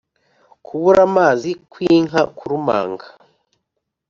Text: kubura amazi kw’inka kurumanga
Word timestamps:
kubura 0.65 1.01
amazi 1.09 1.49
kw’inka 1.71 2.21
kurumanga 2.37 3.05